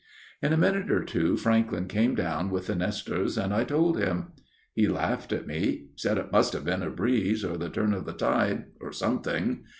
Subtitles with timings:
[0.41, 4.31] "In a minute or two Franklyn came down with the Nestors, and I told him.
[4.73, 5.59] He laughed at me.
[5.59, 8.91] He said it must have been a breeze, or the turn of the tide, or
[8.91, 9.63] something.